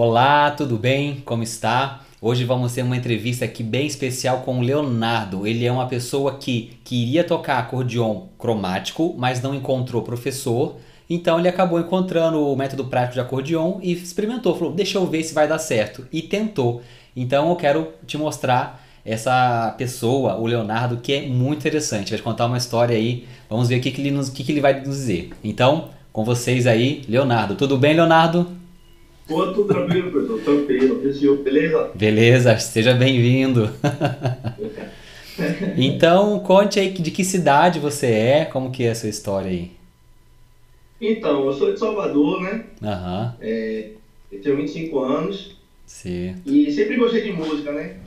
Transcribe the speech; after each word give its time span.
Olá, 0.00 0.52
tudo 0.52 0.78
bem? 0.78 1.20
Como 1.24 1.42
está? 1.42 2.04
Hoje 2.22 2.44
vamos 2.44 2.72
ter 2.72 2.84
uma 2.84 2.96
entrevista 2.96 3.44
aqui 3.44 3.64
bem 3.64 3.84
especial 3.84 4.42
com 4.42 4.60
o 4.60 4.62
Leonardo. 4.62 5.44
Ele 5.44 5.66
é 5.66 5.72
uma 5.72 5.88
pessoa 5.88 6.36
que 6.36 6.78
queria 6.84 7.24
tocar 7.24 7.58
acordeon 7.58 8.28
cromático, 8.38 9.16
mas 9.18 9.42
não 9.42 9.52
encontrou 9.52 10.02
professor. 10.02 10.76
Então 11.10 11.36
ele 11.36 11.48
acabou 11.48 11.80
encontrando 11.80 12.40
o 12.46 12.54
método 12.54 12.84
prático 12.84 13.14
de 13.14 13.20
acordeon 13.22 13.80
e 13.82 13.92
experimentou. 13.92 14.54
Falou, 14.54 14.72
deixa 14.72 14.98
eu 14.98 15.04
ver 15.04 15.24
se 15.24 15.34
vai 15.34 15.48
dar 15.48 15.58
certo. 15.58 16.06
E 16.12 16.22
tentou. 16.22 16.80
Então 17.16 17.48
eu 17.48 17.56
quero 17.56 17.88
te 18.06 18.16
mostrar 18.16 18.86
essa 19.04 19.74
pessoa, 19.76 20.36
o 20.36 20.46
Leonardo, 20.46 20.98
que 20.98 21.12
é 21.12 21.26
muito 21.26 21.58
interessante. 21.58 22.10
Vai 22.10 22.18
te 22.18 22.22
contar 22.22 22.46
uma 22.46 22.58
história 22.58 22.96
aí. 22.96 23.26
Vamos 23.50 23.68
ver 23.68 23.78
o 23.78 23.80
que, 23.80 23.90
que, 23.90 24.00
ele, 24.00 24.12
nos, 24.12 24.28
que, 24.28 24.44
que 24.44 24.52
ele 24.52 24.60
vai 24.60 24.78
nos 24.78 24.94
dizer. 24.94 25.30
Então, 25.42 25.88
com 26.12 26.24
vocês 26.24 26.68
aí, 26.68 27.02
Leonardo. 27.08 27.56
Tudo 27.56 27.76
bem, 27.76 27.94
Leonardo? 27.94 28.57
Tudo 29.28 29.64
tranquilo, 29.64 30.10
professor. 30.10 30.40
Tranquilo. 30.40 31.02
Beleza? 31.44 31.90
Beleza, 31.94 32.58
seja 32.58 32.94
bem-vindo. 32.94 33.70
então, 35.76 36.40
conte 36.40 36.80
aí 36.80 36.90
de 36.90 37.10
que 37.10 37.22
cidade 37.22 37.78
você 37.78 38.06
é, 38.06 38.44
como 38.46 38.72
que 38.72 38.84
é 38.84 38.90
a 38.90 38.94
sua 38.94 39.10
história 39.10 39.50
aí. 39.50 39.70
Então, 40.98 41.44
eu 41.44 41.52
sou 41.52 41.72
de 41.72 41.78
Salvador, 41.78 42.42
né? 42.42 42.64
Aham. 42.82 43.36
É, 43.40 43.90
eu 44.32 44.40
tenho 44.40 44.56
25 44.56 44.98
anos. 44.98 45.56
Sim. 45.86 46.36
E 46.46 46.72
sempre 46.72 46.96
gostei 46.96 47.22
de 47.22 47.32
música, 47.32 47.70
né? 47.70 47.98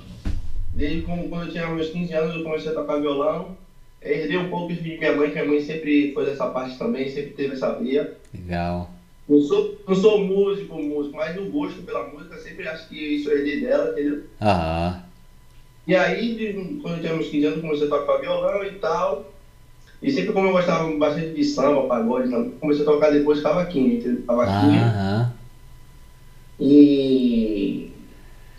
Desde 0.74 1.02
quando 1.02 1.46
eu 1.46 1.52
tinha 1.52 1.70
meus 1.70 1.90
15 1.90 2.14
anos 2.14 2.36
eu 2.36 2.44
comecei 2.44 2.72
a 2.72 2.76
tocar 2.76 3.00
violão. 3.00 3.56
Herdei 4.02 4.38
um 4.38 4.50
pouco 4.50 4.74
de 4.74 4.82
minha 4.98 5.16
mãe, 5.16 5.30
que 5.30 5.36
minha 5.36 5.46
mãe 5.46 5.62
sempre 5.62 6.12
foi 6.14 6.26
dessa 6.26 6.48
parte 6.48 6.80
também, 6.80 7.08
sempre 7.08 7.34
teve 7.34 7.54
essa 7.54 7.74
via. 7.78 8.18
Legal. 8.34 8.90
Não 9.32 9.40
sou, 9.42 9.78
não 9.88 9.96
sou 9.96 10.20
músico, 10.20 10.76
músico, 10.76 11.16
mas 11.16 11.38
o 11.38 11.46
gosto 11.46 11.82
pela 11.84 12.06
música 12.10 12.38
sempre 12.38 12.68
acho 12.68 12.90
que 12.90 12.96
isso 13.16 13.32
herdei 13.32 13.62
dela, 13.62 13.92
entendeu? 13.92 14.24
Aham. 14.42 15.04
E 15.88 15.96
aí, 15.96 16.78
quando 16.82 16.96
eu 16.96 17.00
tinha 17.02 17.16
uns 17.16 17.28
15 17.28 17.46
anos, 17.46 17.62
comecei 17.62 17.88
a 17.88 17.90
tocar 17.90 18.18
violão 18.18 18.62
e 18.66 18.72
tal. 18.72 19.32
E 20.04 20.12
sempre 20.12 20.34
como 20.34 20.48
eu 20.48 20.52
gostava 20.52 20.92
bastante 20.98 21.30
de 21.34 21.46
samba, 21.46 21.84
pagode, 21.84 22.28
né, 22.28 22.46
comecei 22.60 22.84
a 22.84 22.86
tocar 22.86 23.10
depois 23.12 23.40
cavaquinho, 23.40 23.94
entendeu? 23.94 24.22
Cavaquinho. 24.28 24.82
Aham. 24.82 25.32
E, 26.60 27.90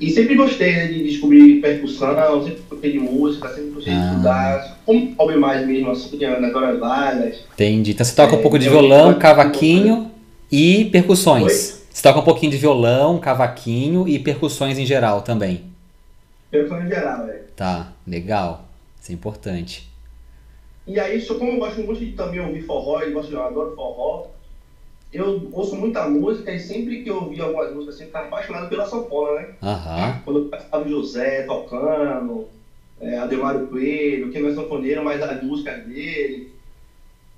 e 0.00 0.10
sempre 0.10 0.34
gostei 0.36 0.72
né, 0.72 0.86
de 0.86 1.02
descobrir 1.04 1.60
percussão, 1.60 2.44
sempre 2.44 2.62
gostei 2.70 2.92
de 2.92 2.98
música, 2.98 3.48
sempre 3.48 3.70
gostei 3.72 3.92
Ah. 3.92 3.98
de 3.98 4.06
estudar. 4.06 4.78
Como 4.86 5.14
hobby 5.18 5.36
mais 5.36 5.66
mesmo, 5.66 5.90
assim, 5.90 6.16
nas 6.18 6.54
horas 6.54 6.80
vagas. 6.80 7.40
Entendi. 7.52 7.90
Então 7.90 8.06
você 8.06 8.16
toca 8.16 8.34
um 8.34 8.38
É, 8.38 8.42
pouco 8.42 8.58
de 8.58 8.70
violão, 8.70 9.18
cavaquinho 9.18 10.11
e 10.52 10.84
percussões. 10.90 11.72
Oi? 11.72 11.82
Você 11.90 12.02
toca 12.02 12.20
um 12.20 12.24
pouquinho 12.24 12.52
de 12.52 12.58
violão, 12.58 13.18
cavaquinho 13.18 14.06
e 14.06 14.18
percussões 14.18 14.78
em 14.78 14.84
geral 14.84 15.22
também. 15.22 15.64
Percussão 16.50 16.84
em 16.84 16.88
geral, 16.88 17.26
é. 17.26 17.42
Tá, 17.56 17.92
legal. 18.06 18.68
Isso 19.00 19.10
é 19.10 19.14
importante. 19.14 19.90
E 20.86 21.00
aí, 21.00 21.20
só 21.20 21.38
como 21.38 21.52
eu 21.52 21.58
gosto 21.58 21.80
muito 21.80 22.00
de 22.00 22.12
também 22.12 22.40
ouvir 22.40 22.62
forró, 22.62 23.00
eu, 23.00 23.12
gosto, 23.12 23.32
eu 23.32 23.42
adoro 23.42 23.74
forró, 23.74 24.26
eu 25.12 25.48
ouço 25.52 25.76
muita 25.76 26.08
música 26.08 26.52
e 26.52 26.58
sempre 26.58 27.02
que 27.02 27.10
eu 27.10 27.16
ouvia 27.16 27.44
algumas 27.44 27.72
músicas, 27.72 27.94
eu 27.94 27.98
sempre 27.98 28.06
ficava 28.06 28.26
apaixonado 28.26 28.68
pela 28.68 28.86
sanfona, 28.86 29.40
né? 29.40 29.48
Aham. 29.62 30.20
Quando 30.24 30.38
eu 30.40 30.44
passava 30.46 30.88
José 30.88 31.42
tocando, 31.42 32.48
é, 33.00 33.18
Ademário 33.18 33.66
Coelho, 33.68 34.30
que 34.30 34.38
não 34.38 34.48
é 34.48 34.54
sanfoneiro, 34.54 35.04
mas 35.04 35.22
as 35.22 35.42
músicas 35.42 35.84
dele. 35.84 36.52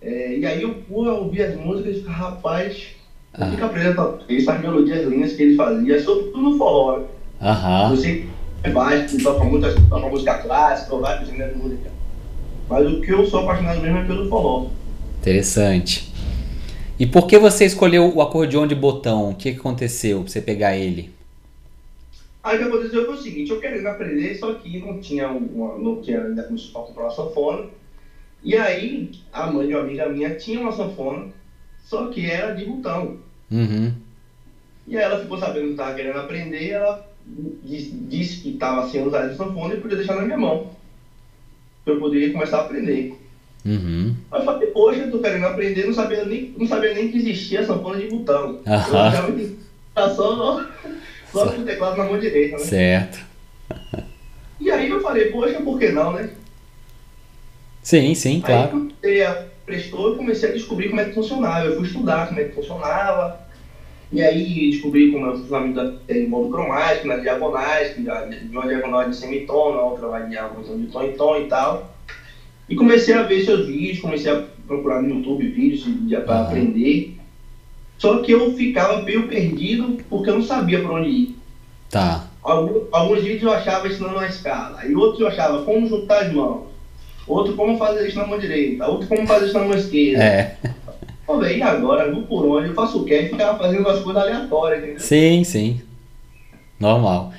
É, 0.01 0.37
e 0.37 0.47
aí 0.47 0.63
eu 0.63 0.83
fui 0.89 1.09
ouvir 1.09 1.43
as 1.43 1.57
músicas 1.57 1.97
e 1.97 1.99
ficava, 2.01 2.17
rapaz, 2.17 2.95
Ah. 3.37 3.51
fico 3.51 3.65
aprendendo 3.65 4.01
a 4.01 4.05
tocar 4.05 4.33
essas 4.33 4.61
melodias 4.61 5.09
lindas 5.09 5.33
que 5.33 5.43
ele 5.43 5.57
fazia, 5.57 6.03
sobretudo 6.03 6.41
no 6.41 6.59
forró. 6.59 6.99
né? 6.99 7.05
Aham. 7.43 7.97
Que 7.97 8.29
é 8.63 8.71
baixo, 8.71 9.23
toca 9.23 9.45
muitas 9.45 9.75
toca 9.75 10.09
música 10.09 10.39
clássica, 10.39 10.97
vários 10.97 11.29
gêneros 11.29 11.55
de 11.55 11.63
música. 11.63 11.91
Mas 12.69 12.87
o 12.87 13.01
que 13.01 13.13
eu 13.13 13.27
sou 13.27 13.41
apaixonado 13.41 13.81
mesmo 13.81 13.99
é 13.99 14.05
pelo 14.05 14.29
forró. 14.29 14.69
Interessante. 15.21 16.13
E 16.99 17.07
por 17.07 17.27
que 17.27 17.39
você 17.39 17.65
escolheu 17.65 18.15
o 18.15 18.23
acordeon 18.23 18.67
de 18.67 18.75
botão? 18.75 19.31
O 19.31 19.35
que 19.35 19.51
aconteceu 19.51 20.21
pra 20.23 20.31
você 20.31 20.41
pegar 20.41 20.77
ele? 20.77 21.13
Aí 22.43 22.57
o 22.57 22.59
que 22.59 22.65
aconteceu 22.69 23.07
foi 23.07 23.15
o 23.15 23.19
seguinte, 23.19 23.51
eu 23.51 23.61
querendo 23.61 23.87
aprender, 23.87 24.35
só 24.37 24.53
que 24.55 24.79
não 24.79 25.01
tinha 25.01 25.29
uma, 25.29 25.79
não 25.79 26.01
tinha 26.01 26.23
ainda 26.23 26.43
a 26.43 26.79
comprar 26.79 27.05
uma 27.05 27.11
sanfona. 27.11 27.67
E 28.43 28.55
aí 28.55 29.11
a 29.33 29.51
mãe 29.51 29.67
de 29.67 29.75
uma 29.75 29.83
amiga 29.83 30.09
minha 30.09 30.35
tinha 30.37 30.61
uma 30.61 30.71
sanfona, 30.71 31.29
só 31.85 32.09
que 32.09 32.29
era 32.29 32.55
de 32.55 32.65
botão. 32.65 33.19
Uhum. 33.51 33.93
E 34.87 34.97
aí 34.97 35.03
ela 35.03 35.21
ficou 35.21 35.39
sabendo 35.39 35.61
que 35.61 35.67
eu 35.67 35.71
estava 35.73 35.95
querendo 35.95 36.19
aprender, 36.19 36.71
ela 36.71 37.09
disse, 37.63 37.91
disse 37.91 38.41
que 38.41 38.51
estava 38.51 38.89
sem 38.89 39.07
usar 39.07 39.27
essa 39.27 39.37
sanfona 39.37 39.75
e 39.75 39.81
podia 39.81 39.97
deixar 39.97 40.17
na 40.17 40.23
minha 40.23 40.37
mão. 40.37 40.71
Para 41.85 41.95
eu 41.95 42.01
poder 42.01 42.33
começar 42.33 42.59
a 42.59 42.65
aprender. 42.65 43.19
Uhum. 43.65 44.15
Aí 44.31 44.41
eu 44.41 44.45
falei, 44.45 44.69
poxa, 44.69 45.01
eu 45.01 45.11
tô 45.11 45.21
querendo 45.21 45.47
aprender, 45.47 45.87
não 45.87 45.95
sabia 45.95 46.25
nem, 46.25 46.55
não 46.57 46.67
sabia 46.67 46.93
nem 46.95 47.11
que 47.11 47.19
existia 47.19 47.61
a 47.61 47.67
sanfona 47.67 47.99
de 47.99 48.09
botão. 48.09 48.61
Eu 48.67 48.73
Aham. 48.73 49.09
achava 49.09 49.33
que 49.33 49.59
era 49.97 50.15
só, 50.15 50.67
só 51.33 51.53
com 51.53 51.61
o 51.61 51.65
teclado 51.65 51.97
na 51.97 52.05
mão 52.05 52.19
direita, 52.19 52.57
né? 52.57 52.65
Certo. 52.65 53.25
E 54.61 54.71
aí 54.71 54.89
eu 54.89 55.01
falei, 55.01 55.31
poxa, 55.31 55.61
por 55.61 55.79
que 55.79 55.91
não, 55.91 56.13
né? 56.13 56.31
Sim, 57.83 58.15
sim, 58.15 58.37
Aí 58.37 58.43
claro. 58.43 58.71
quando 58.71 58.95
eu 59.03 59.54
prestou, 59.65 60.11
eu 60.11 60.17
comecei 60.17 60.51
a 60.51 60.53
descobrir 60.53 60.89
como 60.89 61.01
é 61.01 61.05
que 61.05 61.15
funcionava. 61.15 61.67
Eu 61.67 61.77
fui 61.77 61.87
estudar 61.87 62.29
como 62.29 62.41
é 62.41 62.45
que 62.45 62.55
funcionava. 62.55 63.41
E 64.13 64.23
aí 64.23 64.71
descobri 64.71 65.11
como 65.11 65.27
é 65.27 65.31
o 65.31 65.39
funcionamento 65.39 65.75
da 65.75 66.15
em 66.15 66.29
modo 66.29 66.51
cromático, 66.51 67.09
nas 67.09 67.23
diagonais, 67.23 67.97
de 67.97 68.09
uma 68.53 68.67
diagonal 68.67 69.09
de 69.09 69.17
semitom, 69.17 69.73
na 69.73 69.81
outra 69.81 70.07
vai 70.07 70.25
de 70.25 70.31
diagonal 70.31 70.77
de 70.77 70.87
tom 70.87 71.03
em 71.03 71.13
tom 71.13 71.37
e 71.39 71.49
tal. 71.49 71.95
E 72.69 72.75
comecei 72.75 73.15
a 73.15 73.23
ver 73.23 73.45
seus 73.45 73.67
vídeos, 73.67 74.01
comecei 74.01 74.31
a 74.31 74.45
procurar 74.67 75.03
no 75.03 75.17
YouTube 75.17 75.49
vídeos 75.49 75.85
para 76.25 76.35
Aham. 76.35 76.47
aprender. 76.47 77.19
Só 77.99 78.21
que 78.23 78.33
eu 78.33 78.53
ficava 78.55 79.03
meio 79.03 79.27
perdido 79.29 79.99
porque 80.09 80.31
eu 80.31 80.35
não 80.35 80.43
sabia 80.43 80.81
para 80.81 80.93
onde 80.93 81.09
ir. 81.09 81.39
Tá. 81.91 82.27
Alguns, 82.43 82.83
alguns 82.93 83.23
vídeos 83.23 83.43
eu 83.43 83.53
achava 83.53 83.89
ensinando 83.89 84.17
uma 84.17 84.27
escala, 84.27 84.85
e 84.85 84.95
outros 84.95 85.21
eu 85.21 85.29
achava 85.29 85.63
como 85.63 85.87
juntar 85.87 86.25
as 86.25 86.33
mãos, 86.33 86.67
outro 87.27 87.55
como 87.55 87.77
fazer 87.79 88.09
isso 88.09 88.19
na 88.19 88.27
mão 88.27 88.39
direita, 88.39 88.87
outro 88.87 89.07
como 89.09 89.27
fazer 89.27 89.47
isso 89.47 89.59
na 89.59 89.65
mão 89.65 89.77
esquerda. 89.77 90.23
É. 90.25 90.57
Pô, 91.27 91.39
velho, 91.39 91.57
e 91.59 91.63
agora? 91.63 92.13
Vou 92.13 92.23
por 92.25 92.45
onde? 92.47 92.69
Eu 92.69 92.75
faço 92.75 93.01
o 93.03 93.05
quê? 93.05 93.21
E 93.23 93.29
ficava 93.31 93.59
fazendo 93.59 93.89
as 93.89 94.01
coisas 94.03 94.23
aleatórias, 94.23 94.83
entendeu? 94.83 95.01
Sim, 95.01 95.43
sim. 95.45 95.81
Normal. 96.79 97.33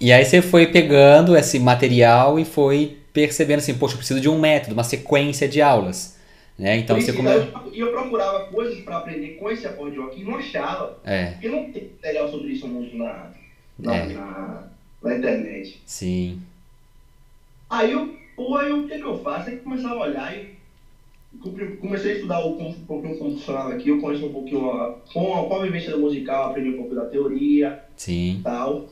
E 0.00 0.12
aí 0.12 0.24
você 0.24 0.42
foi 0.42 0.66
pegando 0.66 1.36
esse 1.36 1.58
material 1.58 2.38
e 2.38 2.44
foi 2.44 2.98
percebendo 3.12 3.58
assim, 3.58 3.74
poxa, 3.74 3.94
eu 3.94 3.98
preciso 3.98 4.20
de 4.20 4.28
um 4.28 4.38
método, 4.38 4.74
uma 4.74 4.84
sequência 4.84 5.48
de 5.48 5.62
aulas. 5.62 6.18
Né? 6.58 6.76
Então 6.76 7.00
você 7.00 7.10
E 7.10 7.14
come... 7.14 7.30
eu, 7.30 7.48
e 7.72 7.80
eu 7.80 7.90
procurava 7.92 8.40
coisas 8.46 8.78
para 8.84 8.98
aprender 8.98 9.28
com 9.38 9.50
esse 9.50 9.66
acordeão 9.66 10.06
aqui 10.06 10.20
e 10.20 10.24
não 10.24 10.36
achava. 10.36 10.98
É, 11.04 11.26
Porque 11.32 11.48
não 11.48 11.70
tem 11.72 11.90
material 11.94 12.30
sobre 12.30 12.48
isso 12.48 12.68
muito 12.68 12.96
na, 12.96 13.30
na, 13.78 13.96
É. 13.96 14.06
na, 14.08 14.62
na 15.02 15.16
internet. 15.16 15.80
sim. 15.86 16.40
Aí 17.70 17.92
eu, 17.92 18.14
pô, 18.36 18.56
aí 18.56 18.72
o 18.72 18.86
que, 18.86 18.98
que 18.98 19.04
eu 19.04 19.18
faço? 19.18 19.50
Aí 19.50 19.56
começava 19.58 19.94
a 19.94 20.02
olhar 20.08 20.36
e 20.36 20.56
come- 21.40 21.76
comecei 21.76 22.12
a 22.12 22.14
estudar 22.14 22.40
o 22.40 22.54
como, 22.54 22.68
um 22.70 22.84
pouquinho 22.86 23.18
como 23.18 23.32
funcionava 23.32 23.72
aqui, 23.72 23.88
eu 23.88 24.00
conheci 24.00 24.24
um 24.24 24.32
pouquinho 24.32 24.70
a, 24.70 24.96
com, 25.12 25.34
a, 25.38 25.46
com 25.46 25.54
a 25.54 25.62
vivência 25.62 25.96
musical, 25.96 26.50
aprendi 26.50 26.70
um 26.70 26.76
pouco 26.76 26.94
da 26.94 27.04
teoria 27.06 27.82
Sim. 27.96 28.36
e 28.38 28.42
tal. 28.42 28.86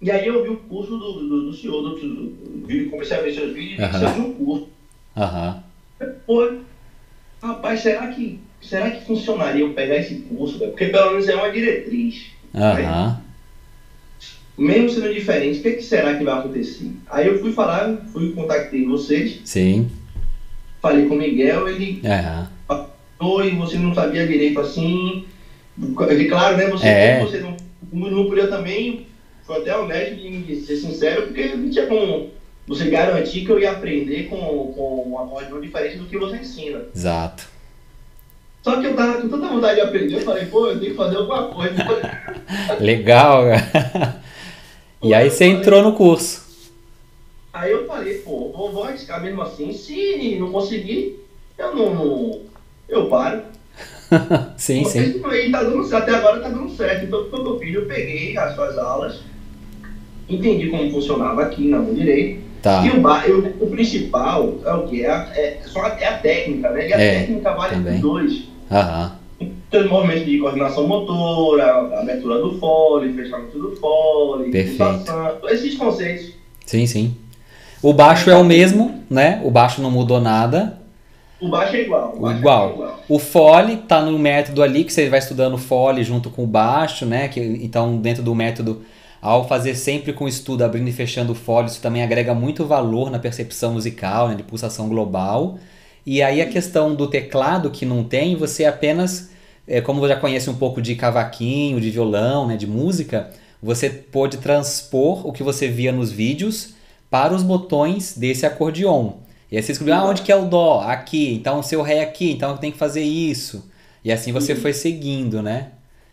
E 0.00 0.10
aí 0.10 0.26
eu 0.26 0.42
vi 0.42 0.50
o 0.50 0.56
curso 0.58 0.96
do, 0.98 1.12
do, 1.26 1.42
do 1.46 1.52
senhor, 1.54 1.80
do, 1.82 1.94
do, 1.96 2.90
comecei 2.90 3.16
a 3.16 3.22
ver 3.22 3.32
seus 3.32 3.52
vídeos 3.52 3.80
e 3.80 3.82
Aham. 3.82 4.02
eu 4.02 4.12
vi 4.12 4.20
o 4.20 4.32
curso. 4.34 4.68
Aham. 5.16 5.62
Pô, 6.26 6.52
rapaz, 7.42 7.80
será 7.80 8.06
que, 8.08 8.38
será 8.60 8.90
que 8.90 9.04
funcionaria 9.06 9.62
eu 9.62 9.72
pegar 9.72 9.96
esse 9.96 10.16
curso? 10.16 10.58
Porque 10.58 10.86
pelo 10.88 11.12
menos 11.12 11.26
é 11.28 11.34
uma 11.34 11.50
diretriz. 11.50 12.30
Aham. 12.54 13.20
Mesmo 14.58 14.88
sendo 14.88 15.12
diferente, 15.12 15.58
o 15.58 15.62
que, 15.62 15.72
que 15.72 15.82
será 15.82 16.16
que 16.16 16.24
vai 16.24 16.38
acontecer? 16.38 16.90
Aí 17.10 17.26
eu 17.26 17.38
fui 17.40 17.52
falar, 17.52 17.94
fui 18.12 18.32
contactei 18.32 18.86
vocês, 18.86 19.40
Sim. 19.44 19.90
falei 20.80 21.04
com 21.06 21.14
o 21.14 21.18
Miguel, 21.18 21.68
ele 21.68 22.00
Aham. 22.06 22.48
e 23.44 23.50
você 23.50 23.76
não 23.76 23.94
sabia 23.94 24.26
direito 24.26 24.58
assim. 24.60 25.26
E 25.78 26.24
claro, 26.24 26.56
né? 26.56 26.68
Você, 26.70 26.86
É. 26.86 27.20
você 27.20 27.38
não, 27.38 27.54
não 27.92 28.26
podia 28.26 28.48
também, 28.48 29.06
foi 29.46 29.58
até 29.58 29.76
honesto 29.76 30.16
de 30.16 30.56
ser 30.62 30.76
sincero, 30.76 31.26
porque 31.26 31.54
não 31.54 31.68
tinha 31.70 31.86
como 31.86 32.30
você 32.66 32.88
garantir 32.88 33.44
que 33.44 33.50
eu 33.50 33.60
ia 33.60 33.72
aprender 33.72 34.24
com, 34.24 34.36
com 34.74 35.04
um 35.10 35.18
acordeão 35.18 35.60
diferente 35.60 35.98
do 35.98 36.06
que 36.06 36.16
você 36.16 36.36
ensina. 36.36 36.80
Exato. 36.94 37.46
Só 38.62 38.80
que 38.80 38.86
eu 38.86 38.96
tava 38.96 39.20
com 39.20 39.28
tanta 39.28 39.48
vontade 39.48 39.76
de 39.76 39.80
aprender, 39.82 40.14
eu 40.16 40.20
falei, 40.20 40.46
pô, 40.46 40.66
eu 40.68 40.80
tenho 40.80 40.90
que 40.92 40.96
fazer 40.96 41.16
alguma 41.16 41.48
coisa. 41.48 41.74
Legal. 42.80 43.44
E 45.02 45.14
aí 45.14 45.30
você 45.30 45.44
entrou 45.44 45.82
no 45.82 45.92
curso. 45.92 46.44
Aí 47.52 47.72
eu 47.72 47.86
falei, 47.86 48.18
pô, 48.18 48.52
vou, 48.54 48.70
vou 48.72 48.84
arriscar 48.84 49.22
mesmo 49.22 49.40
assim, 49.42 49.72
se 49.72 50.36
não 50.38 50.52
conseguir, 50.52 51.24
eu 51.58 51.74
não. 51.74 52.40
Eu 52.88 53.08
paro. 53.08 53.42
sim, 54.56 54.82
Pô, 54.82 54.88
sim. 54.90 55.22
aí 55.26 55.50
tá 55.50 55.62
dando 55.62 55.84
certo, 55.84 56.02
até 56.04 56.14
agora 56.14 56.40
tá 56.40 56.48
dando 56.48 56.70
certo. 56.76 57.04
Então, 57.06 57.20
o 57.22 57.24
que 57.30 57.34
eu 57.36 57.58
fiz? 57.58 57.74
Eu 57.74 57.86
peguei 57.86 58.36
as 58.36 58.54
suas 58.54 58.78
aulas, 58.78 59.20
entendi 60.28 60.68
como 60.68 60.90
funcionava 60.90 61.42
aqui 61.42 61.68
na 61.68 61.78
mão 61.78 61.94
direita. 61.94 62.44
Tá. 62.62 62.84
E 62.84 62.90
o, 62.90 63.00
ba- 63.00 63.26
eu- 63.26 63.54
o 63.60 63.70
principal 63.70 64.58
é 64.64 64.72
o 64.74 64.86
que? 64.88 65.04
É, 65.04 65.08
é, 65.08 65.60
só 65.64 65.82
a, 65.82 65.88
é 66.00 66.06
a 66.06 66.18
técnica, 66.18 66.70
né? 66.70 66.88
E 66.88 66.92
a 66.92 67.00
É, 67.00 67.18
técnica 67.20 67.52
vale 67.54 67.74
também. 67.74 68.00
dois. 68.00 68.44
Aham. 68.70 69.18
Tem 69.76 69.84
os 69.84 69.90
movimentos 69.90 70.24
de 70.24 70.38
coordenação 70.38 70.86
motora, 70.86 72.00
abertura 72.00 72.38
do 72.38 72.58
fole, 72.58 73.12
fechamento 73.12 73.58
do 73.58 73.76
fole, 73.76 74.50
Perfeito. 74.50 75.12
esses 75.50 75.76
conceitos. 75.76 76.32
Sim, 76.64 76.86
sim. 76.86 77.14
O 77.82 77.92
baixo 77.92 78.30
é 78.30 78.36
o 78.36 78.42
mesmo, 78.42 79.02
né? 79.10 79.42
O 79.44 79.50
baixo 79.50 79.82
não 79.82 79.90
mudou 79.90 80.18
nada. 80.18 80.80
O 81.38 81.50
baixo 81.50 81.76
é 81.76 81.82
igual. 81.82 82.14
O 82.16 82.20
baixo 82.20 82.38
Igual. 82.38 82.70
É 82.70 82.72
igual. 82.72 83.00
O 83.06 83.18
fole 83.18 83.76
tá 83.76 84.00
no 84.00 84.18
método 84.18 84.62
ali 84.62 84.82
que 84.82 84.92
você 84.92 85.10
vai 85.10 85.18
estudando 85.18 85.58
fole 85.58 86.02
junto 86.02 86.30
com 86.30 86.44
o 86.44 86.46
baixo, 86.46 87.04
né? 87.04 87.28
Que, 87.28 87.40
então, 87.62 87.98
dentro 87.98 88.22
do 88.22 88.34
método, 88.34 88.80
ao 89.20 89.46
fazer 89.46 89.74
sempre 89.74 90.14
com 90.14 90.26
estudo, 90.26 90.64
abrindo 90.64 90.88
e 90.88 90.92
fechando 90.92 91.32
o 91.32 91.34
fole, 91.34 91.68
isso 91.68 91.82
também 91.82 92.02
agrega 92.02 92.34
muito 92.34 92.64
valor 92.64 93.10
na 93.10 93.18
percepção 93.18 93.74
musical, 93.74 94.28
né? 94.28 94.36
De 94.36 94.42
pulsação 94.42 94.88
global. 94.88 95.58
E 96.06 96.22
aí 96.22 96.40
a 96.40 96.46
questão 96.46 96.94
do 96.94 97.06
teclado 97.06 97.70
que 97.70 97.84
não 97.84 98.02
tem, 98.02 98.36
você 98.36 98.64
apenas, 98.64 99.30
é, 99.66 99.80
como 99.80 100.00
você 100.00 100.14
já 100.14 100.20
conhece 100.20 100.48
um 100.50 100.56
pouco 100.56 100.80
de 100.82 100.94
cavaquinho, 100.94 101.80
de 101.80 101.90
violão, 101.90 102.46
né? 102.46 102.56
De 102.56 102.66
música, 102.66 103.30
você 103.62 103.88
pode 103.90 104.38
transpor 104.38 105.26
o 105.26 105.32
que 105.32 105.42
você 105.42 105.68
via 105.68 105.92
nos 105.92 106.10
vídeos 106.12 106.74
para 107.10 107.34
os 107.34 107.42
botões 107.42 108.16
desse 108.16 108.44
acordeon. 108.46 109.12
E 109.50 109.56
aí 109.56 109.62
você 109.62 109.68
descobriu, 109.72 109.94
ah, 109.96 110.04
onde 110.04 110.22
que 110.22 110.32
é 110.32 110.36
o 110.36 110.44
dó? 110.46 110.80
Aqui. 110.80 111.32
Então 111.34 111.60
o 111.60 111.62
seu 111.62 111.80
ré 111.82 111.96
é 111.98 112.02
aqui, 112.02 112.32
então 112.32 112.56
tem 112.56 112.72
que 112.72 112.78
fazer 112.78 113.02
isso. 113.02 113.70
E 114.04 114.10
assim 114.12 114.32
você 114.32 114.54
foi 114.54 114.72
seguindo, 114.72 115.42
né? 115.42 115.72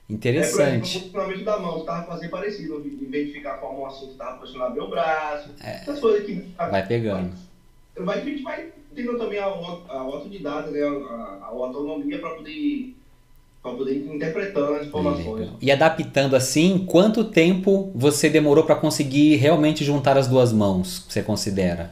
É, 0.09 0.13
Interessante. 0.13 0.99
funcionamento 0.99 1.43
da 1.43 1.57
mão, 1.59 1.79
você 1.79 1.85
tava 1.85 2.05
fazendo 2.05 2.29
parecido, 2.29 2.83
em 2.85 3.09
vez 3.09 3.27
de 3.27 3.33
ficar 3.33 3.57
com 3.57 3.67
a 3.67 3.73
mão 3.73 3.85
assim, 3.87 4.07
você 4.07 4.13
tava 4.13 4.37
posicionando 4.37 4.75
bem 4.75 4.83
o 4.83 4.89
braço. 4.89 5.49
É. 5.63 5.77
Essas 5.77 5.99
coisas 5.99 6.25
que. 6.25 6.53
Vai 6.57 6.85
pegando. 6.85 7.33
Vai, 7.97 8.19
a 8.19 8.23
gente 8.23 8.43
vai 8.43 8.67
tendo 8.95 9.17
também 9.17 9.39
a, 9.39 9.45
auto- 9.45 9.89
a 9.91 9.99
autodidata, 9.99 10.69
né? 10.71 10.81
A, 10.81 11.39
a 11.43 11.45
autonomia 11.47 12.19
para 12.19 12.31
poder, 12.31 12.95
pra 13.63 13.71
poder 13.71 13.93
ir 13.93 14.13
interpretando 14.13 14.73
as 14.73 14.87
informações. 14.87 15.39
Legal. 15.39 15.55
E 15.61 15.71
adaptando 15.71 16.35
assim, 16.35 16.85
quanto 16.85 17.23
tempo 17.23 17.89
você 17.95 18.29
demorou 18.29 18.65
para 18.65 18.75
conseguir 18.75 19.37
realmente 19.37 19.85
juntar 19.85 20.17
as 20.17 20.27
duas 20.27 20.51
mãos, 20.51 21.05
você 21.07 21.23
considera? 21.23 21.91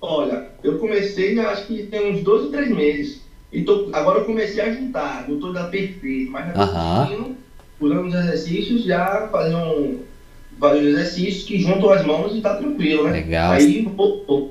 Olha, 0.00 0.50
eu 0.62 0.78
comecei, 0.78 1.36
acho 1.40 1.66
que 1.66 1.82
tem 1.82 2.12
uns 2.12 2.22
dois 2.22 2.44
ou 2.44 2.50
três 2.52 2.70
meses. 2.70 3.20
E 3.52 3.62
tô, 3.62 3.88
agora 3.92 4.20
eu 4.20 4.24
comecei 4.24 4.62
a 4.62 4.72
juntar, 4.72 5.28
não 5.28 5.40
tô 5.40 5.48
ainda 5.48 5.64
perfeito, 5.64 6.30
mas 6.30 6.46
já 6.46 6.52
conseguindo, 6.52 7.36
usando 7.80 8.06
os 8.06 8.14
exercícios, 8.14 8.84
já 8.84 9.26
fazer 9.32 9.56
um, 9.56 10.02
vários 10.58 10.86
exercícios 10.86 11.44
que 11.44 11.58
juntam 11.58 11.90
as 11.90 12.06
mãos 12.06 12.36
e 12.36 12.40
tá 12.40 12.54
tranquilo, 12.54 13.04
né? 13.04 13.12
Legal. 13.12 13.52
Aí 13.52 13.90
tô, 13.96 14.18
tô, 14.18 14.50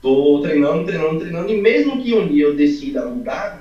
tô 0.00 0.40
treinando, 0.40 0.86
treinando, 0.86 1.20
treinando, 1.20 1.52
e 1.52 1.60
mesmo 1.60 2.00
que 2.02 2.14
um 2.14 2.28
dia 2.28 2.44
eu 2.44 2.56
decida 2.56 3.04
mudar 3.06 3.57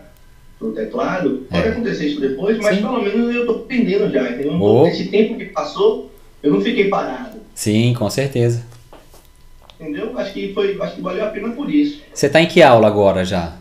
pro 0.59 0.71
teclado, 0.71 1.45
pode 1.49 1.67
É. 1.67 1.69
acontecer 1.71 2.07
isso 2.07 2.19
depois, 2.21 2.57
mas 2.57 2.75
Sim. 2.77 2.81
pelo 2.81 3.01
menos 3.01 3.35
eu 3.35 3.45
tô 3.45 3.51
aprendendo 3.53 4.11
já, 4.11 4.29
entendeu? 4.29 4.59
Oh. 4.61 4.87
Esse 4.87 5.05
tempo 5.05 5.37
que 5.37 5.45
passou, 5.45 6.11
eu 6.41 6.51
não 6.51 6.61
fiquei 6.61 6.89
parado, 6.89 7.37
Sim, 7.53 7.93
com 7.97 8.09
certeza. 8.09 8.63
entendeu? 9.79 10.17
Acho 10.17 10.33
que 10.33 10.53
foi, 10.53 10.77
acho 10.81 10.95
que 10.95 11.01
valeu 11.01 11.23
a 11.23 11.27
pena 11.27 11.49
por 11.49 11.69
isso. 11.69 12.01
Você 12.13 12.27
tá 12.29 12.41
em 12.41 12.47
que 12.47 12.61
aula 12.61 12.87
agora 12.87 13.23
já? 13.23 13.53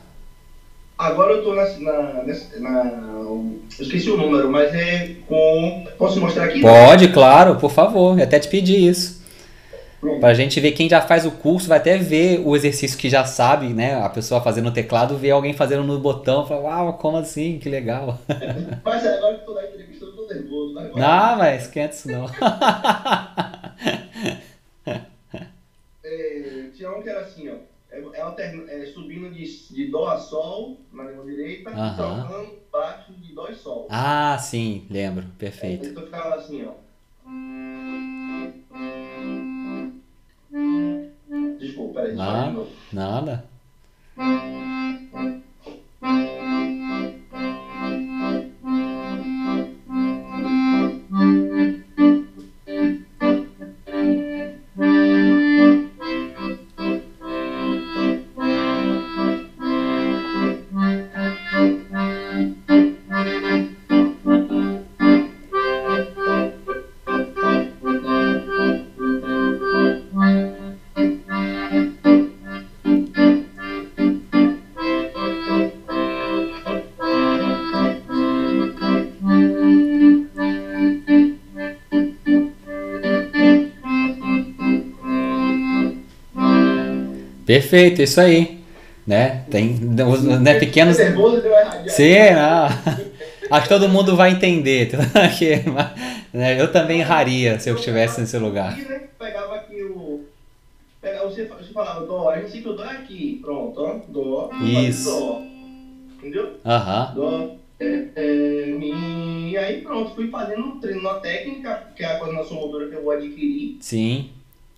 Agora 0.99 1.35
eu 1.35 1.45
tô 1.45 1.55
na, 1.55 1.65
na, 1.79 2.25
na- 2.59 3.13
Eu 3.19 3.59
esqueci 3.79 4.09
o 4.09 4.17
número, 4.17 4.51
mas 4.51 4.73
é 4.75 5.11
com. 5.29 5.85
Posso 5.99 6.19
mostrar 6.19 6.45
aqui? 6.45 6.63
Pode, 6.63 7.09
claro, 7.09 7.57
por 7.57 7.71
favor. 7.71 8.19
Eu 8.19 8.25
até 8.25 8.39
te 8.39 8.49
pedi 8.49 8.89
isso. 8.89 9.16
Pra 10.19 10.33
gente 10.35 10.59
ver 10.61 10.73
quem 10.73 10.89
já 10.89 11.01
faz 11.03 11.27
o 11.27 11.31
curso, 11.33 11.69
vai 11.69 11.79
até 11.79 11.99
ver 11.99 12.41
o 12.45 12.57
exercício 12.57 12.97
que 12.99 13.09
já 13.11 13.25
sabe, 13.25 13.69
né? 13.75 13.95
A 14.03 14.09
pessoa 14.09 14.41
fazendo 14.41 14.65
no 14.67 14.73
teclado, 14.73 15.17
ver 15.19 15.31
alguém 15.31 15.53
fazendo 15.53 15.85
no 15.85 15.99
botão, 15.99 16.47
fala, 16.47 16.63
uau, 16.63 16.95
como 16.95 17.19
assim? 17.19 17.59
Que 17.59 17.69
legal. 17.69 18.19
Mas 18.85 19.05
é, 19.05 19.09
agora 19.17 19.35
que 19.37 19.43
eu 19.43 19.47
tô 19.47 19.55
na 19.55 19.67
entrevista, 19.67 20.05
eu 20.05 20.13
tô 20.13 20.27
nervoso. 20.27 20.73
Mas 20.75 20.87
agora- 20.89 21.05
Não, 21.33 21.37
mas 21.39 21.63
esquenta 21.65 21.95
isso 21.95 22.09
não. 22.09 22.27
É, 26.03 26.71
tinha 26.75 26.91
um 26.93 27.03
que 27.03 27.09
era 27.09 27.21
assim, 27.21 27.49
ó. 27.49 27.57
É, 27.91 28.11
é, 28.15 28.21
alterna- 28.21 28.65
é 28.69 28.87
subindo 28.87 29.31
de, 29.31 29.59
de 29.69 29.91
Dó 29.91 30.07
a 30.07 30.17
Sol 30.17 30.81
na 30.93 31.05
mão 31.05 31.27
direita, 31.27 31.71
Aham. 31.73 32.31
e 32.31 32.31
trocando 32.31 32.69
baixo 32.71 33.13
de 33.15 33.33
Dó 33.35 33.49
e 33.51 33.55
Sol. 33.57 33.85
Ah, 33.89 34.39
sim, 34.39 34.87
lembro. 34.91 35.27
Perfeito. 35.39 35.91
Então 35.91 36.03
ficava 36.05 36.35
assim, 36.37 36.63
ó. 36.63 36.73
Desculpa, 42.03 42.03
de 42.03 42.53
novo. 42.53 42.69
Nada. 42.93 43.45
Perfeito, 87.47 88.03
isso 88.03 88.21
aí. 88.21 88.61
Né? 89.07 89.45
Tem 89.51 89.75
né, 90.41 90.59
pequenos. 90.59 90.97
Sim, 90.97 92.31
não. 92.35 92.67
Acho 93.49 93.63
que 93.63 93.69
todo 93.69 93.89
mundo 93.89 94.17
vai 94.17 94.33
entender. 94.33 94.91
Né, 96.35 96.61
Eu 96.61 96.71
também 96.71 97.01
erraria 97.01 97.59
se 97.59 97.71
eu 97.71 97.77
estivesse 97.77 98.21
nesse 98.21 98.37
lugar. 98.37 98.77
Né, 98.77 99.05
Pegava 99.19 99.55
aqui 99.55 99.83
o. 99.83 100.23
Você, 101.25 101.49
falava 101.73 102.05
Dó, 102.05 102.29
a 102.29 102.43
gente 102.43 102.69
o 102.69 102.75
Dó 102.75 102.85
é 102.85 102.91
aqui. 102.91 103.39
Pronto, 103.43 103.81
ó. 103.81 104.01
Dó. 104.07 104.51
Isso. 104.63 105.43
Entendeu? 106.19 106.57
Aham. 106.63 107.13
Dó. 107.15 107.57
É, 107.79 108.09
é, 108.17 108.67
Mi. 108.67 109.51
E 109.53 109.57
aí 109.57 109.81
pronto, 109.81 110.15
fui 110.15 110.29
fazendo 110.29 110.63
um 110.63 110.81
treino 110.81 111.03
na 111.03 111.15
técnica, 111.15 111.89
que 111.95 112.03
é 112.03 112.07
a 112.07 112.19
coordenação 112.19 112.57
motora 112.57 112.89
que 112.89 112.97
eu 112.97 113.03
vou 113.03 113.13
adquirir, 113.13 113.79
Sim. 113.81 114.31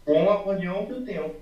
com 0.05 0.25
o 0.25 0.31
acordeão 0.31 0.87
que 0.87 0.93
eu 0.93 1.05
tenho. 1.05 1.33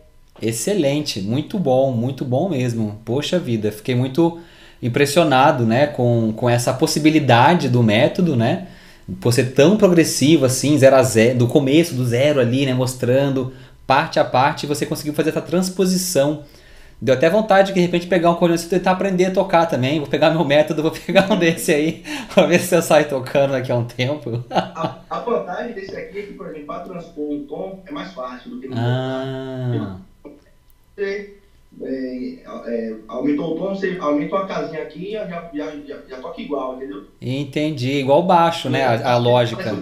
Excelente, 0.41 1.21
muito 1.21 1.59
bom, 1.59 1.93
muito 1.93 2.25
bom 2.25 2.49
mesmo. 2.49 3.01
Poxa 3.05 3.39
vida, 3.39 3.73
fiquei 3.73 3.95
muito 3.95 4.39
impressionado, 4.83 5.65
né, 5.65 5.87
com, 5.87 6.33
com 6.37 6.49
essa 6.49 6.73
possibilidade 6.73 7.69
do 7.69 7.83
método, 7.83 8.37
né, 8.37 8.69
por 9.21 9.33
ser 9.33 9.53
tão 9.53 9.77
progressivo 9.77 10.45
assim, 10.45 10.77
zero 10.79 10.97
a 10.97 11.03
zero, 11.03 11.39
do 11.39 11.47
começo 11.47 11.95
do 11.95 12.05
zero 12.05 12.41
ali, 12.41 12.67
né, 12.67 12.75
mostrando 12.75 13.53
parte 13.87 14.19
a 14.19 14.25
parte, 14.25 14.67
você 14.67 14.85
conseguiu 14.85 15.15
fazer 15.15 15.31
essa 15.31 15.41
transposição. 15.41 16.43
Deu 17.01 17.15
até 17.15 17.29
vontade 17.29 17.69
de, 17.69 17.75
de 17.75 17.81
repente 17.81 18.07
pegar 18.07 18.31
um 18.31 18.33
acordeão 18.33 18.59
e 18.59 18.69
tentar 18.69 18.93
aprender 18.93 19.27
a 19.27 19.31
tocar 19.31 19.67
também. 19.67 19.99
Vou 19.99 20.09
pegar 20.09 20.31
meu 20.31 20.45
método, 20.45 20.83
vou 20.83 20.91
pegar 20.91 21.31
um 21.31 21.39
desse 21.39 21.73
aí, 21.73 22.03
pra 22.33 22.47
ver 22.47 22.59
se 22.59 22.75
eu 22.75 22.81
saio 22.81 23.07
tocando 23.07 23.53
daqui 23.53 23.71
a 23.71 23.77
um 23.77 23.85
tempo. 23.85 24.43
A, 24.51 24.99
a 25.11 25.19
vantagem 25.21 25.75
desse 25.75 25.95
aqui 25.95 26.19
é 26.19 26.23
que, 26.23 26.33
por 26.33 26.47
exemplo, 26.47 26.67
para 26.67 26.81
transpor 26.81 27.31
um 27.31 27.45
tom 27.45 27.83
é 27.87 27.93
mais 27.93 28.13
fácil 28.13 28.51
do 28.51 28.61
que 28.61 28.69
no 28.69 28.75
Ah, 28.79 29.99
você 30.97 31.35
é, 31.83 32.43
é, 32.67 32.95
aumentou 33.09 33.55
o 33.55 33.59
tom, 33.59 33.75
você 33.75 33.97
aumenta 34.01 34.35
uma 34.37 34.47
casinha 34.47 34.83
aqui 34.83 35.09
e 35.09 35.13
já, 35.13 35.27
já, 35.27 35.51
já, 35.87 35.99
já 36.09 36.17
toca 36.21 36.41
igual, 36.41 36.77
entendeu? 36.77 37.05
entendi. 37.21 37.93
Igual 37.99 38.23
baixo, 38.23 38.71
né, 38.71 38.85
a, 38.85 39.13
a 39.13 39.17
lógica. 39.19 39.77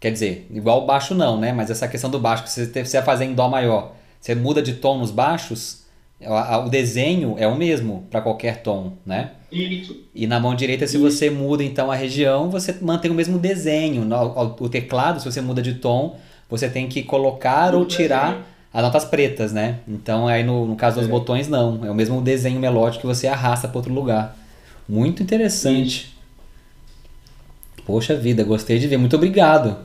Quer 0.00 0.12
dizer, 0.12 0.46
igual 0.50 0.86
baixo 0.86 1.14
não, 1.14 1.40
né? 1.40 1.52
Mas 1.52 1.70
essa 1.70 1.88
questão 1.88 2.08
do 2.08 2.20
baixo, 2.20 2.44
que 2.44 2.50
você 2.50 2.66
você 2.84 2.96
vai 2.98 3.04
fazer 3.04 3.24
em 3.24 3.34
Dó 3.34 3.48
maior, 3.48 3.94
você 4.20 4.34
muda 4.34 4.62
de 4.62 4.74
tom 4.74 4.98
nos 4.98 5.10
baixos, 5.10 5.84
a- 6.24 6.54
a- 6.54 6.58
o 6.64 6.68
desenho 6.68 7.34
é 7.36 7.48
o 7.48 7.56
mesmo 7.56 8.06
para 8.10 8.20
qualquer 8.20 8.62
tom, 8.62 8.92
né? 9.04 9.32
Isso. 9.50 9.96
E 10.14 10.26
na 10.26 10.38
mão 10.38 10.54
direita, 10.54 10.86
se 10.86 10.98
você 10.98 11.30
muda 11.30 11.64
então 11.64 11.90
a 11.90 11.96
região, 11.96 12.48
você 12.50 12.76
mantém 12.80 13.10
o 13.10 13.14
mesmo 13.14 13.38
desenho. 13.38 14.06
O 14.60 14.68
teclado, 14.68 15.18
se 15.20 15.24
você 15.24 15.40
muda 15.40 15.60
de 15.62 15.74
tom, 15.74 16.16
você 16.48 16.68
tem 16.68 16.86
que 16.88 17.02
colocar 17.02 17.74
ou 17.74 17.84
tirar 17.84 18.26
desenho. 18.34 18.44
As 18.72 18.82
notas 18.82 19.04
pretas, 19.04 19.52
né? 19.52 19.80
Então 19.88 20.26
aí 20.28 20.44
no, 20.44 20.66
no 20.66 20.76
caso 20.76 20.96
dos 20.98 21.08
É. 21.08 21.10
botões 21.10 21.48
não, 21.48 21.84
é 21.84 21.90
o 21.90 21.94
mesmo 21.94 22.20
desenho 22.20 22.60
melódico 22.60 23.02
que 23.02 23.06
você 23.06 23.26
arrasta 23.26 23.66
para 23.68 23.78
outro 23.78 23.92
lugar. 23.92 24.36
Muito 24.88 25.22
interessante. 25.22 26.14
Poxa 27.86 28.14
vida, 28.14 28.44
gostei 28.44 28.78
de 28.78 28.86
ver. 28.86 28.98
Muito 28.98 29.16
obrigado. 29.16 29.76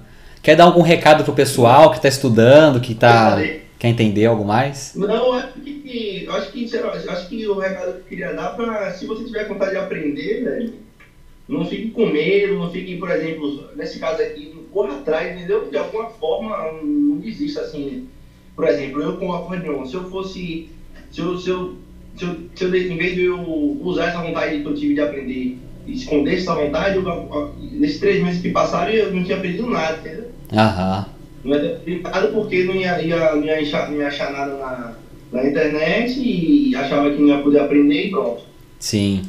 Quer 0.42 0.56
dar 0.56 0.66
algum 0.66 0.82
recado 0.82 1.24
pro 1.24 1.34
pessoal 1.34 1.90
que 1.90 1.98
está 1.98 2.10
estudando, 2.10 2.82
que 2.82 2.94
tá 2.94 3.38
quer 3.80 3.88
entender 3.90 4.26
algo 4.26 4.44
mais? 4.46 4.94
Não, 4.96 5.10
eu 5.14 5.34
acho 5.34 5.54
que, 5.60 6.28
acho 6.30 6.52
que, 6.52 6.68
sei 6.68 6.82
lá, 6.82 6.96
eu 6.96 7.12
acho 7.12 7.28
que 7.30 7.48
o 7.48 7.60
recado 7.60 7.94
que 7.94 8.00
eu 8.00 8.04
queria 8.06 8.34
dar 8.34 8.50
pra, 8.56 8.94
se 8.94 9.06
você 9.06 9.24
tiver 9.26 9.48
vontade 9.48 9.72
de 9.72 9.78
aprender, 9.78 10.44
velho, 10.44 10.74
não 11.48 11.66
fique 11.66 11.92
com 11.92 12.06
medo, 12.06 12.60
não 12.60 12.72
fique, 12.72 12.98
por 12.98 13.10
exemplo, 13.12 13.70
nesse 13.76 14.00
caso 14.00 14.22
aqui, 14.22 14.54
corra 14.72 14.96
atrás, 15.00 15.36
entendeu? 15.36 15.70
De 15.70 15.78
alguma 15.78 16.10
forma, 16.10 16.58
não 16.82 17.18
desista 17.18 17.62
assim. 17.62 18.08
Por 18.56 18.68
exemplo, 18.68 19.02
eu 19.02 19.18
com 19.18 19.30
o 19.30 19.34
acordeon, 19.34 19.86
se 19.86 19.96
eu 19.96 20.10
fosse, 20.10 20.70
se 21.12 21.20
eu, 21.22 21.38
se 21.38 21.50
eu, 21.50 21.76
se 22.16 22.26
eu, 22.26 22.38
se 22.54 22.64
eu, 22.64 22.76
em 22.76 22.98
vez 22.98 23.16
de 23.16 23.24
eu 23.24 23.40
usar 23.82 24.10
essa 24.10 24.22
vontade 24.22 24.60
que 24.60 24.66
eu 24.66 24.76
tive 24.76 24.94
de 24.94 25.02
aprender, 25.02 25.58
e 25.86 25.94
esconder 25.94 26.38
essa 26.38 26.56
vontade, 26.56 26.96
eu, 26.96 27.54
nesses 27.72 28.00
três 28.00 28.22
meses 28.22 28.42
que 28.42 28.50
passaram, 28.50 28.92
eu 28.92 29.14
não 29.14 29.24
tinha 29.24 29.38
aprendido 29.38 29.70
nada, 29.70 29.98
entendeu? 30.00 30.32
Aham. 30.52 31.06
Não 31.44 31.60
ter 31.60 31.74
aplicado 31.74 32.28
porque 32.30 32.64
não 32.64 32.76
ia, 32.76 33.02
ia, 33.02 33.36
não 33.36 33.44
ia, 33.44 33.60
achar, 33.60 33.92
não 33.92 33.98
ia 33.98 34.08
achar 34.08 34.32
nada 34.32 34.56
na, 34.56 34.96
na 35.32 35.48
internet 35.48 36.20
e 36.20 36.74
achava 36.76 37.12
que 37.12 37.20
não 37.20 37.28
ia 37.28 37.40
poder 37.40 37.60
aprender 37.60 38.08
e 38.08 38.10
pronto. 38.12 38.44
Sim. 38.80 39.24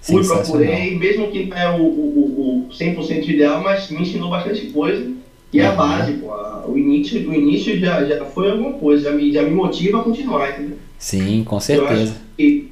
Fui, 0.00 0.26
procurei, 0.26 0.96
mesmo 0.96 1.30
que 1.30 1.44
não 1.44 1.56
é 1.56 1.68
o, 1.68 1.82
o, 1.82 2.64
o, 2.64 2.66
o 2.68 2.72
100% 2.72 3.28
ideal, 3.28 3.62
mas 3.62 3.90
me 3.90 4.00
ensinou 4.00 4.30
bastante 4.30 4.66
coisa. 4.70 5.12
E 5.52 5.60
é 5.60 5.66
a 5.66 5.72
base, 5.72 6.12
pô, 6.14 6.32
o 6.68 6.78
início, 6.78 7.28
o 7.28 7.34
início 7.34 7.78
já, 7.78 8.04
já 8.04 8.24
foi 8.24 8.50
alguma 8.50 8.74
coisa, 8.74 9.10
já 9.10 9.16
me, 9.16 9.32
já 9.32 9.42
me 9.42 9.50
motiva 9.50 10.00
a 10.00 10.04
continuar, 10.04 10.50
entendeu? 10.50 10.78
Sim, 10.98 11.42
com 11.44 11.58
certeza. 11.58 12.14
que 12.36 12.70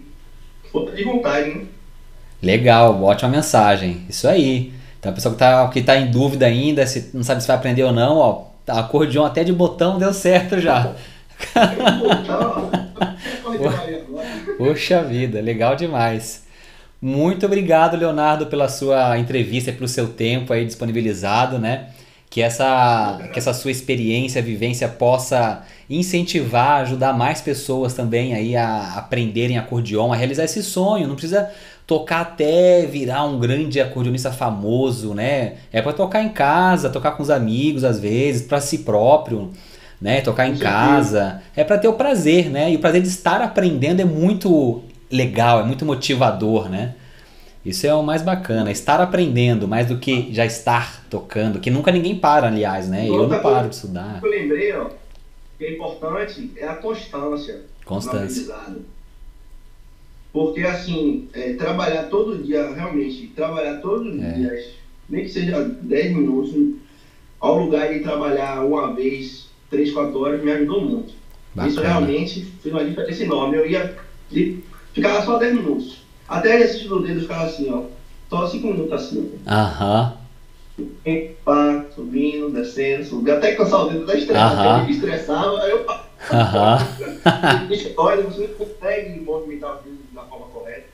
falta 0.73 0.93
de 0.93 1.03
vontade, 1.03 1.49
né? 1.49 1.63
Legal, 2.43 3.03
ótima 3.03 3.31
mensagem. 3.31 4.03
Isso 4.09 4.29
aí. 4.29 4.73
Então 4.99 5.11
a 5.11 5.15
pessoa 5.15 5.35
que 5.35 5.39
tá, 5.39 5.69
que 5.69 5.83
tá 5.83 5.97
em 5.97 6.11
dúvida 6.11 6.47
ainda, 6.47 6.87
se 6.87 7.11
não 7.15 7.23
sabe 7.23 7.41
se 7.41 7.49
vai 7.49 7.57
aprender 7.57 7.83
ou 7.83 7.93
não, 7.93 8.17
ó, 8.17 8.45
acordeon 8.67 9.25
até 9.25 9.43
de 9.43 9.53
botão 9.53 9.99
deu 9.99 10.13
certo 10.13 10.61
já. 10.61 10.95
Agora. 13.45 13.89
Poxa 14.59 15.03
vida, 15.03 15.41
legal 15.41 15.75
demais. 15.77 16.47
Muito 17.01 17.47
obrigado, 17.47 17.97
Leonardo, 17.97 18.47
pela 18.47 18.69
sua 18.69 19.17
entrevista 19.19 19.71
e 19.71 19.73
pelo 19.73 19.87
seu 19.87 20.09
tempo 20.09 20.53
aí 20.53 20.65
disponibilizado, 20.65 21.59
né? 21.59 21.91
Que 22.31 22.43
essa, 22.43 23.19
que 23.33 23.39
essa 23.39 23.55
sua 23.55 23.71
experiência, 23.71 24.43
vivência 24.43 24.87
possa 24.89 25.63
incentivar, 25.89 26.83
ajudar 26.83 27.13
mais 27.15 27.41
pessoas 27.41 27.95
também 27.95 28.35
aí 28.35 28.55
a 28.55 28.95
aprenderem 28.97 29.57
acordeon, 29.57 30.13
a 30.13 30.17
realizar 30.17 30.45
esse 30.45 30.63
sonho. 30.63 31.09
Não 31.09 31.15
precisa 31.15 31.51
tocar 31.87 32.21
até 32.21 32.85
virar 32.85 33.25
um 33.25 33.39
grande 33.39 33.81
acordeonista 33.81 34.31
famoso, 34.31 35.15
né? 35.15 35.55
É 35.73 35.81
para 35.81 35.95
tocar 35.95 36.23
em 36.23 36.29
casa, 36.29 36.91
tocar 36.91 37.13
com 37.13 37.23
os 37.23 37.31
amigos 37.31 37.83
às 37.83 37.99
vezes, 37.99 38.43
para 38.43 38.61
si 38.61 38.79
próprio, 38.79 39.51
né? 39.99 40.21
Tocar 40.21 40.47
em 40.47 40.57
casa. 40.59 41.41
É 41.57 41.65
para 41.65 41.79
ter 41.79 41.89
o 41.89 41.95
prazer, 41.95 42.51
né? 42.51 42.71
E 42.71 42.77
o 42.77 42.79
prazer 42.79 43.01
de 43.01 43.09
estar 43.09 43.41
aprendendo 43.41 44.01
é 44.01 44.05
muito 44.05 44.83
legal, 45.11 45.61
é 45.61 45.65
muito 45.65 45.87
motivador, 45.87 46.69
né? 46.69 46.95
Isso 47.65 47.87
é 47.87 47.95
o 47.95 48.03
mais 48.03 48.23
bacana, 48.23 48.71
estar 48.71 49.01
aprendendo 49.01 49.67
mais 49.69 49.87
do 49.89 49.99
que 49.99 50.33
já 50.33 50.47
estar 50.47 51.05
tocando, 51.11 51.59
que 51.61 51.71
nunca 51.71 51.91
ninguém 51.93 52.17
para, 52.19 52.47
aliás, 52.47 52.89
né? 52.89 53.09
Eu 53.09 53.29
não 53.29 53.41
paro 53.41 53.69
de 53.69 53.75
estudar. 53.75 54.21
eu 54.23 54.31
lembrei, 54.31 54.73
ó, 54.75 54.87
que 55.59 55.65
é 55.65 55.73
importante 55.75 56.51
é 56.57 56.67
a 56.67 56.77
constância. 56.77 57.63
Constância. 57.85 58.55
Porque, 60.33 60.61
assim, 60.63 61.29
é, 61.33 61.55
trabalhar 61.55 62.05
todo 62.05 62.43
dia, 62.43 62.71
realmente, 62.75 63.29
trabalhar 63.35 63.79
todos 63.81 64.15
os 64.15 64.23
É. 64.23 64.33
dias, 64.33 64.65
nem 65.09 65.25
que 65.25 65.31
seja 65.31 65.63
10 65.65 66.15
minutos, 66.17 66.55
ao 67.41 67.59
lugar 67.59 67.93
de 67.93 68.01
trabalhar 68.01 68.65
uma 68.65 68.95
vez, 68.95 69.49
3, 69.71 69.91
4 69.93 70.19
horas, 70.21 70.43
me 70.43 70.53
ajudou 70.53 70.83
muito. 70.83 71.09
Isso 71.67 71.77
Bacana. 71.77 71.83
realmente 71.89 72.45
fez 72.63 72.75
uma 72.75 72.85
diferença 72.85 73.25
enorme. 73.25 73.57
Eu 73.57 73.67
ia, 73.69 73.97
ficava 74.93 75.25
só 75.25 75.39
10 75.39 75.55
minutos. 75.55 76.03
Até 76.29 76.57
exercício 76.57 76.89
do 76.89 77.03
dedo 77.03 77.21
ficava 77.23 77.45
assim, 77.45 77.71
ó. 77.71 77.85
Só 78.29 78.47
5 78.47 78.67
minutos 78.67 78.93
assim. 78.93 79.39
Aham. 79.47 80.17
Pá, 81.45 81.87
subindo, 81.95 82.51
descendo, 82.51 83.05
subindo, 83.05 83.33
até 83.33 83.55
cansar 83.55 83.87
o 83.87 83.91
dedo 83.91 84.07
da 84.07 84.15
estresse. 84.15 84.41
Aham. 84.41 84.85
Eu 84.85 84.91
estressava, 84.91 85.63
aí 85.63 85.71
eu 85.71 85.85
pá, 85.85 86.09
Aham. 86.31 86.79
Olha, 87.97 88.23
você 88.23 88.47
não 88.47 88.55
consegue 88.55 89.21
movimentar 89.21 89.77
o 89.77 89.83
dedo 89.83 89.99
da 90.13 90.23
forma 90.23 90.47
correta. 90.47 90.87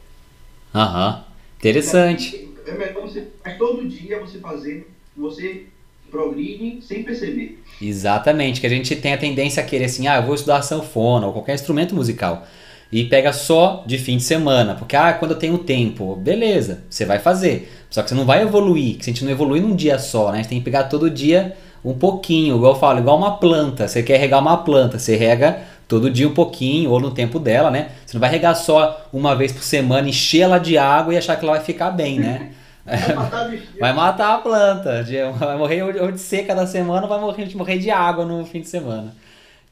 Aham. 0.75 1.25
Interessante. 1.59 2.49
É 2.67 2.73
melhor 2.73 3.03
você, 3.03 3.29
mas 3.45 3.59
todo 3.59 3.87
dia 3.89 4.21
você 4.21 4.39
fazer, 4.39 4.89
você 5.17 5.67
progride 6.11 6.81
sem 6.83 7.03
perceber. 7.03 7.63
Exatamente, 7.81 8.61
que 8.61 8.67
a 8.67 8.71
gente 8.71 8.95
tem 8.97 9.13
a 9.13 9.19
tendência 9.19 9.63
a 9.63 9.67
querer 9.67 9.87
assim, 9.87 10.07
ah, 10.07 10.17
eu 10.17 10.23
vou 10.23 10.35
estudar 10.35 10.63
sanfona 10.63 11.27
ou 11.27 11.33
qualquer 11.33 11.55
instrumento 11.55 11.95
musical. 11.95 12.47
E 12.93 13.05
pega 13.05 13.33
só 13.33 13.83
de 13.87 13.99
fim 13.99 14.17
de 14.17 14.23
semana, 14.23 14.75
porque 14.75 14.95
ah, 14.95 15.13
quando 15.13 15.33
eu 15.33 15.39
tenho 15.39 15.59
tempo, 15.59 16.15
beleza, 16.17 16.85
você 16.89 17.05
vai 17.05 17.19
fazer. 17.19 17.73
Só 17.91 18.03
que 18.03 18.09
você 18.09 18.15
não 18.15 18.25
vai 18.25 18.43
evoluir, 18.43 18.97
que 18.97 19.05
se 19.05 19.11
a 19.11 19.13
gente 19.13 19.25
não 19.25 19.33
evolui 19.33 19.61
num 19.61 19.75
dia 19.75 19.99
só, 19.99 20.31
né? 20.31 20.39
A 20.39 20.43
gente 20.43 20.49
tem 20.49 20.59
que 20.59 20.65
pegar 20.65 20.85
todo 20.85 21.11
dia 21.11 21.57
um 21.85 21.93
pouquinho, 21.93 22.57
igual 22.57 22.75
eu 22.75 22.79
falo, 22.79 22.99
igual 22.99 23.17
uma 23.17 23.37
planta. 23.37 23.87
Você 23.87 24.03
quer 24.03 24.19
regar 24.19 24.41
uma 24.41 24.59
planta, 24.59 24.99
você 24.99 25.17
rega 25.17 25.59
todo 25.87 26.11
dia 26.11 26.27
um 26.27 26.33
pouquinho, 26.35 26.91
ou 26.91 26.99
no 26.99 27.11
tempo 27.11 27.39
dela, 27.39 27.71
né? 27.71 27.91
Você 28.07 28.17
não 28.17 28.21
vai 28.21 28.31
regar 28.31 28.57
só 28.57 29.07
uma 29.13 29.35
vez 29.37 29.53
por 29.53 29.63
semana, 29.63 30.09
encher 30.09 30.43
ela 30.43 30.59
de 30.59 30.79
água 30.79 31.13
e 31.13 31.17
achar 31.17 31.37
que 31.37 31.45
ela 31.45 31.55
vai 31.55 31.65
ficar 31.65 31.91
bem, 31.91 32.19
né? 32.19 32.51
Vai 32.85 33.15
matar 33.15 33.49
bichinho. 33.49 33.81
Vai 33.81 33.93
matar 33.95 34.35
a 34.35 34.39
planta. 34.39 35.07
Vai 35.39 35.57
morrer 35.57 35.83
ou 36.03 36.13
de 36.13 36.21
seca 36.21 36.55
da 36.55 36.67
semana, 36.67 37.07
vai 37.07 37.19
morrer, 37.19 37.57
morrer 37.57 37.79
de 37.79 37.91
água 37.91 38.27
no 38.27 38.45
fim 38.45 38.61
de 38.61 38.69
semana. 38.69 39.15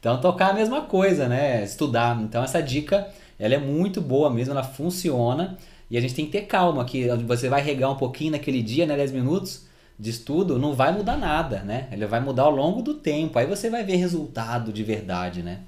Então 0.03 0.19
tocar 0.19 0.49
é 0.49 0.51
a 0.51 0.53
mesma 0.53 0.81
coisa, 0.81 1.29
né? 1.29 1.63
Estudar. 1.63 2.19
Então 2.21 2.43
essa 2.43 2.61
dica, 2.61 3.07
ela 3.39 3.53
é 3.53 3.57
muito 3.57 4.01
boa 4.01 4.29
mesmo, 4.29 4.51
ela 4.51 4.61
funciona. 4.61 5.57
E 5.89 5.97
a 5.97 6.01
gente 6.01 6.13
tem 6.13 6.25
que 6.25 6.31
ter 6.33 6.41
calma, 6.41 6.83
que 6.83 7.07
você 7.25 7.47
vai 7.47 7.61
regar 7.61 7.89
um 7.89 7.95
pouquinho 7.95 8.33
naquele 8.33 8.61
dia, 8.61 8.85
né? 8.85 8.97
10 8.97 9.13
minutos 9.13 9.65
de 9.97 10.09
estudo, 10.09 10.59
não 10.59 10.73
vai 10.73 10.91
mudar 10.91 11.15
nada, 11.15 11.59
né? 11.59 11.87
Ele 11.89 12.05
vai 12.05 12.19
mudar 12.19 12.43
ao 12.43 12.51
longo 12.51 12.81
do 12.81 12.95
tempo. 12.95 13.39
Aí 13.39 13.45
você 13.45 13.69
vai 13.69 13.85
ver 13.85 13.95
resultado 13.95 14.73
de 14.73 14.83
verdade, 14.83 15.41
né? 15.41 15.59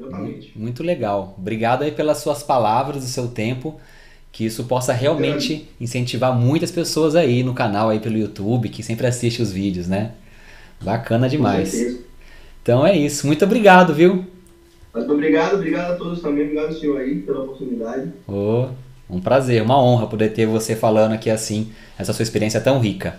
Exatamente. 0.00 0.58
Muito 0.58 0.82
legal. 0.82 1.34
Obrigado 1.36 1.82
aí 1.82 1.92
pelas 1.92 2.16
suas 2.16 2.42
palavras, 2.42 3.04
o 3.04 3.08
seu 3.08 3.28
tempo. 3.28 3.78
Que 4.30 4.46
isso 4.46 4.64
possa 4.64 4.94
realmente 4.94 5.68
incentivar 5.78 6.34
muitas 6.34 6.70
pessoas 6.70 7.14
aí 7.14 7.42
no 7.42 7.52
canal, 7.52 7.90
aí 7.90 8.00
pelo 8.00 8.16
YouTube, 8.16 8.70
que 8.70 8.82
sempre 8.82 9.06
assiste 9.06 9.42
os 9.42 9.52
vídeos, 9.52 9.86
né? 9.86 10.12
Bacana 10.80 11.28
demais. 11.28 12.10
Então 12.62 12.86
é 12.86 12.96
isso. 12.96 13.26
Muito 13.26 13.44
obrigado, 13.44 13.92
viu? 13.92 14.24
Mas 14.94 15.08
obrigado, 15.08 15.54
obrigado 15.54 15.92
a 15.92 15.96
todos 15.96 16.20
também, 16.20 16.44
obrigado 16.44 16.66
ao 16.66 16.72
senhor 16.72 17.00
aí 17.00 17.16
pela 17.16 17.42
oportunidade. 17.42 18.12
Ô, 18.28 18.66
um 19.08 19.20
prazer, 19.20 19.62
uma 19.62 19.82
honra 19.82 20.06
poder 20.06 20.28
ter 20.30 20.46
você 20.46 20.76
falando 20.76 21.12
aqui 21.12 21.30
assim, 21.30 21.72
essa 21.98 22.12
sua 22.12 22.22
experiência 22.22 22.60
tão 22.60 22.78
rica. 22.78 23.18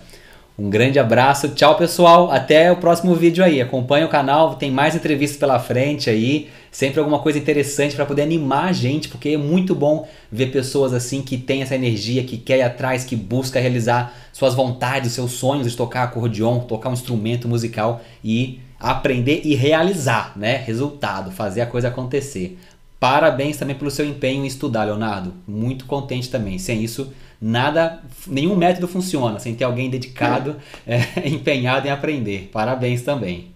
Um 0.58 0.70
grande 0.70 1.00
abraço, 1.00 1.50
tchau 1.50 1.76
pessoal, 1.76 2.32
até 2.32 2.72
o 2.72 2.76
próximo 2.78 3.16
vídeo 3.16 3.44
aí. 3.44 3.60
Acompanhe 3.60 4.06
o 4.06 4.10
canal, 4.10 4.54
tem 4.54 4.70
mais 4.70 4.94
entrevistas 4.96 5.40
pela 5.40 5.58
frente 5.58 6.12
aí, 6.12 6.48
sempre 6.72 7.00
alguma 7.00 7.18
coisa 7.18 7.40
interessante 7.40 7.96
para 7.96 8.06
poder 8.06 8.22
animar 8.22 8.70
a 8.70 8.72
gente, 8.72 9.10
porque 9.10 9.30
é 9.30 9.38
muito 9.38 9.74
bom 9.74 10.08
ver 10.32 10.52
pessoas 10.52 10.94
assim 10.94 11.24
que 11.24 11.38
têm 11.38 11.64
essa 11.64 11.74
energia, 11.74 12.24
que 12.24 12.38
quer 12.38 12.60
ir 12.60 12.62
atrás, 12.62 13.04
que 13.04 13.16
busca 13.16 13.60
realizar 13.60 14.14
suas 14.32 14.54
vontades, 14.54 15.14
seus 15.14 15.32
sonhos 15.32 15.72
de 15.72 15.76
tocar 15.76 16.04
acordeon, 16.04 16.60
tocar 16.60 16.90
um 16.90 16.94
instrumento 16.94 17.48
musical 17.48 18.02
e 18.24 18.60
aprender 18.84 19.42
e 19.46 19.56
realizar, 19.56 20.34
né? 20.36 20.58
Resultado, 20.58 21.32
fazer 21.32 21.62
a 21.62 21.66
coisa 21.66 21.88
acontecer. 21.88 22.60
Parabéns 23.00 23.56
também 23.56 23.76
pelo 23.76 23.90
seu 23.90 24.06
empenho 24.06 24.44
em 24.44 24.48
estudar, 24.48 24.84
Leonardo. 24.84 25.34
Muito 25.48 25.86
contente 25.86 26.30
também. 26.30 26.60
Sem 26.60 26.84
isso, 26.84 27.14
nada, 27.42 28.02
nenhum 28.28 28.56
método 28.56 28.88
funciona 28.88 29.40
sem 29.40 29.56
ter 29.56 29.64
alguém 29.64 29.90
dedicado, 29.90 30.58
é, 30.86 31.28
empenhado 31.28 31.88
em 31.88 31.92
aprender. 31.92 32.50
Parabéns 32.52 33.02
também. 33.02 33.54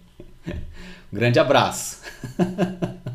Um 0.47 0.53
grande 1.13 1.39
abraço. 1.39 2.01